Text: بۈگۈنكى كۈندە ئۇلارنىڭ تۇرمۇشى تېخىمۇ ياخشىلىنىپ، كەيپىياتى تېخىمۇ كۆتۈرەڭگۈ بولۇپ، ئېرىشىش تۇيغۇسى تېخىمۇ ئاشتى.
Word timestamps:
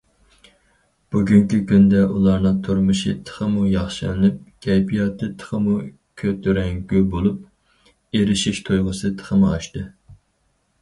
بۈگۈنكى 1.15 1.57
كۈندە 1.71 1.99
ئۇلارنىڭ 2.13 2.55
تۇرمۇشى 2.67 3.11
تېخىمۇ 3.27 3.65
ياخشىلىنىپ، 3.73 4.39
كەيپىياتى 4.67 5.29
تېخىمۇ 5.43 5.77
كۆتۈرەڭگۈ 6.21 7.01
بولۇپ، 7.17 7.43
ئېرىشىش 8.21 8.63
تۇيغۇسى 8.71 9.13
تېخىمۇ 9.21 9.53
ئاشتى. 9.57 9.85